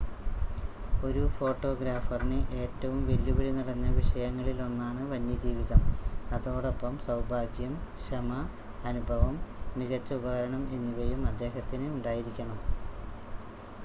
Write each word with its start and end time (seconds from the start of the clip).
ഒരു 1.07 1.23
ഫോട്ടോഗ്രാഫറിന് 1.35 2.39
ഏറ്റവും 2.59 3.01
വെല്ലുവിളി 3.07 3.51
നിറഞ്ഞ 3.57 3.89
വിഷയങ്ങളിലൊന്നാണ് 3.97 5.03
വന്യജീവിതം 5.11 5.83
അതോടൊപ്പം 6.31 6.95
സൗഭാഗ്യം 7.05 7.75
ക്ഷമ 7.99 8.31
അനുഭവം 8.85 9.37
മികച്ച 9.75 10.11
ഉപകരണം 10.19 10.65
എന്നിവയും 10.77 11.23
അദ്ദേഹത്തിന് 11.31 11.87
ഉണ്ടായിരിക്കണം 11.93 12.59